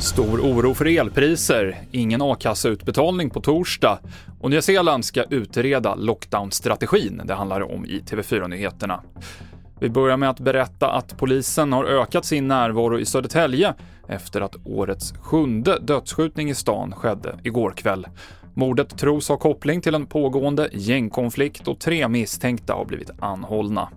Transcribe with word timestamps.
Stor 0.00 0.40
oro 0.40 0.74
för 0.74 0.86
elpriser, 0.86 1.78
ingen 1.90 2.22
a-kasseutbetalning 2.22 3.30
på 3.30 3.40
torsdag 3.40 3.98
och 4.40 4.50
Nya 4.50 4.62
Zeeland 4.62 5.04
ska 5.04 5.22
utreda 5.22 5.94
lockdown-strategin 5.94 7.22
det 7.24 7.34
handlar 7.34 7.72
om 7.72 7.86
i 7.86 8.00
TV4-nyheterna. 8.00 9.00
Vi 9.80 9.90
börjar 9.90 10.16
med 10.16 10.30
att 10.30 10.40
berätta 10.40 10.90
att 10.90 11.18
polisen 11.18 11.72
har 11.72 11.84
ökat 11.84 12.24
sin 12.24 12.48
närvaro 12.48 12.98
i 12.98 13.06
Södertälje 13.06 13.74
efter 14.08 14.40
att 14.40 14.56
årets 14.64 15.12
sjunde 15.12 15.78
dödsskjutning 15.80 16.50
i 16.50 16.54
stan 16.54 16.92
skedde 16.92 17.38
igår 17.42 17.70
kväll. 17.70 18.06
Mordet 18.54 18.98
tros 18.98 19.28
ha 19.28 19.36
koppling 19.36 19.80
till 19.80 19.94
en 19.94 20.06
pågående 20.06 20.68
gängkonflikt 20.72 21.68
och 21.68 21.80
tre 21.80 22.08
misstänkta 22.08 22.74
har 22.74 22.84
blivit 22.84 23.10
anhållna. 23.20 23.88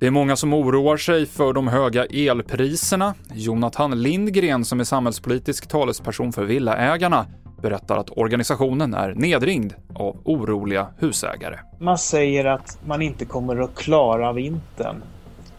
Det 0.00 0.06
är 0.06 0.10
många 0.10 0.36
som 0.36 0.52
oroar 0.52 0.96
sig 0.96 1.26
för 1.26 1.52
de 1.52 1.68
höga 1.68 2.04
elpriserna. 2.04 3.14
Jonathan 3.34 4.02
Lindgren, 4.02 4.64
som 4.64 4.80
är 4.80 4.84
samhällspolitisk 4.84 5.66
talesperson 5.68 6.32
för 6.32 6.44
Villaägarna, 6.44 7.26
berättar 7.62 7.96
att 7.96 8.10
organisationen 8.10 8.94
är 8.94 9.14
nedringd 9.14 9.72
av 9.94 10.20
oroliga 10.24 10.86
husägare. 10.98 11.58
Man 11.80 11.98
säger 11.98 12.44
att 12.44 12.78
man 12.86 13.02
inte 13.02 13.24
kommer 13.24 13.56
att 13.56 13.74
klara 13.74 14.32
vintern. 14.32 15.02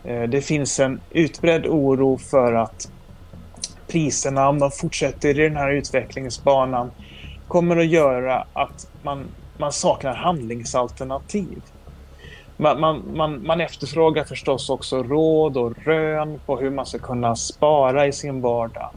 Eh, 0.04 0.24
det 0.24 0.42
finns 0.42 0.80
en 0.80 1.00
utbredd 1.12 1.66
oro 1.66 2.18
för 2.18 2.54
att 2.54 2.92
priserna, 3.88 4.50
om 4.50 4.60
de 4.60 4.72
fortsätter 4.72 5.40
i 5.40 5.50
den 5.50 5.58
här 5.58 5.72
utvecklingsbanan, 5.72 6.92
kommer 7.48 7.78
att 7.78 7.88
göra 7.88 8.48
att 8.54 8.88
man, 9.04 9.26
man 9.58 9.72
saknar 9.72 10.16
handlingsalternativ. 10.16 11.62
Man, 12.62 12.80
man, 12.80 13.04
man, 13.14 13.46
man 13.46 13.62
efterfrågar 13.62 14.24
förstås 14.24 14.70
också 14.70 15.04
råd 15.04 15.58
och 15.58 15.74
rön 15.78 16.40
på 16.46 16.58
hur 16.58 16.70
man 16.70 16.86
ska 16.86 17.00
kunna 17.00 17.36
spara 17.36 18.08
i 18.08 18.12
sin 18.12 18.42
vardag. 18.42 18.90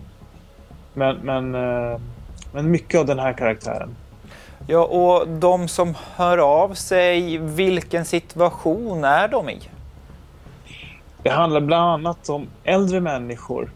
Men, 0.94 1.16
men, 1.16 1.54
eh, 1.54 2.00
men 2.52 2.70
mycket 2.70 3.00
av 3.00 3.06
den 3.06 3.18
här 3.18 3.32
karaktären. 3.32 3.96
Ja, 4.66 4.84
och 4.84 5.28
de 5.28 5.68
som 5.68 5.94
hör 6.16 6.38
av 6.38 6.74
sig, 6.74 7.38
vilken 7.38 8.04
situation 8.04 9.04
är 9.04 9.28
de 9.28 9.48
i? 9.48 9.60
Det 11.22 11.30
handlar 11.30 11.60
bland 11.60 11.90
annat 11.90 12.28
om 12.28 12.46
äldre 12.64 13.00
människor 13.00 13.70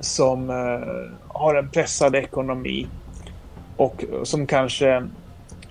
som 0.00 0.50
eh, 0.50 1.14
har 1.28 1.54
en 1.54 1.70
pressad 1.70 2.14
ekonomi 2.14 2.86
och 3.76 4.04
som 4.22 4.46
kanske 4.46 5.06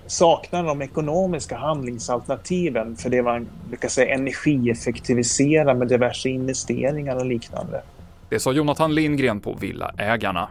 saknar 0.06 0.64
de 0.64 0.82
ekonomiska 0.82 1.56
handlingsalternativen 1.56 2.96
för 2.96 3.10
det 3.10 3.22
man 3.22 3.48
brukar 3.68 3.88
säga 3.88 4.14
energieffektivisera 4.14 5.74
med 5.74 5.88
diverse 5.88 6.28
investeringar 6.28 7.16
och 7.16 7.26
liknande. 7.26 7.82
Det 8.28 8.40
sa 8.40 8.52
Jonathan 8.52 8.94
Lindgren 8.94 9.40
på 9.40 9.54
Villaägarna. 9.60 10.48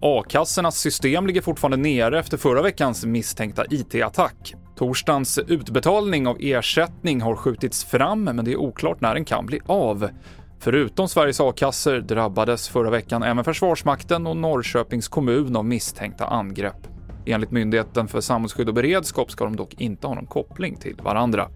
A-kassornas 0.00 0.78
system 0.78 1.26
ligger 1.26 1.40
fortfarande 1.40 1.76
nere 1.76 2.18
efter 2.18 2.36
förra 2.36 2.62
veckans 2.62 3.04
misstänkta 3.04 3.64
IT-attack. 3.70 4.54
Torsdagens 4.76 5.38
utbetalning 5.38 6.26
av 6.26 6.36
ersättning 6.40 7.20
har 7.20 7.36
skjutits 7.36 7.84
fram, 7.84 8.24
men 8.24 8.44
det 8.44 8.52
är 8.52 8.56
oklart 8.56 9.00
när 9.00 9.14
den 9.14 9.24
kan 9.24 9.46
bli 9.46 9.60
av. 9.66 10.08
Förutom 10.60 11.08
Sveriges 11.08 11.40
a-kassor 11.40 12.00
drabbades 12.00 12.68
förra 12.68 12.90
veckan 12.90 13.22
även 13.22 13.44
Försvarsmakten 13.44 14.26
och 14.26 14.36
Norrköpings 14.36 15.08
kommun 15.08 15.56
av 15.56 15.64
misstänkta 15.64 16.26
angrepp. 16.26 16.97
Enligt 17.28 17.50
Myndigheten 17.50 18.08
för 18.08 18.20
samhällsskydd 18.20 18.68
och 18.68 18.74
beredskap 18.74 19.30
ska 19.30 19.44
de 19.44 19.56
dock 19.56 19.74
inte 19.74 20.06
ha 20.06 20.14
någon 20.14 20.26
koppling 20.26 20.76
till 20.76 20.96
varandra. 21.02 21.48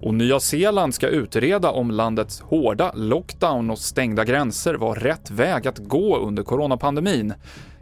Och 0.00 0.14
Nya 0.14 0.40
Zeeland 0.40 0.94
ska 0.94 1.08
utreda 1.08 1.70
om 1.70 1.90
landets 1.90 2.40
hårda 2.40 2.92
lockdown 2.94 3.70
och 3.70 3.78
stängda 3.78 4.24
gränser 4.24 4.74
var 4.74 4.94
rätt 4.94 5.30
väg 5.30 5.68
att 5.68 5.78
gå 5.78 6.18
under 6.18 6.42
coronapandemin. 6.42 7.34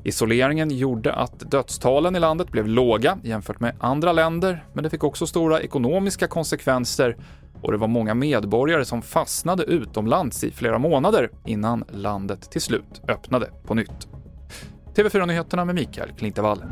Isoleringen 0.05 0.71
gjorde 0.71 1.13
att 1.13 1.51
dödstalen 1.51 2.17
i 2.17 2.21
landet 2.21 2.49
blev 2.51 2.69
låga 2.69 3.19
jämfört 3.23 3.61
med 3.61 3.75
andra 3.81 4.13
länder, 4.13 4.65
men 4.73 4.85
det 4.85 4.91
fick 4.91 5.05
också 5.05 5.27
stora 5.27 5.61
ekonomiska 5.61 6.27
konsekvenser 6.27 7.17
och 7.63 7.73
det 7.73 7.79
var 7.79 7.89
många 7.89 8.15
medborgare 8.15 8.85
som 8.85 9.03
fastnade 9.03 9.63
utomlands 9.65 10.45
i 10.45 10.51
flera 10.51 10.79
månader 10.79 11.31
innan 11.47 11.85
landet 11.93 12.51
till 12.51 12.61
slut 12.61 13.03
öppnade 13.09 13.51
på 13.67 13.75
nytt. 13.75 14.16
TV4-nyheterna 14.97 15.65
med 15.65 15.75
Mikael 15.75 16.13
Klintevall. 16.19 16.63